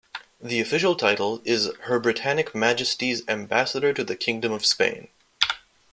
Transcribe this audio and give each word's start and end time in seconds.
The 0.41 0.59
official 0.59 0.95
title 0.95 1.43
is 1.45 1.69
Her 1.81 1.99
Britannic 1.99 2.55
Majesty's 2.55 3.21
Ambassador 3.27 3.93
to 3.93 4.03
the 4.03 4.15
Kingdom 4.15 4.51
of 4.51 4.65
Spain. 4.65 5.09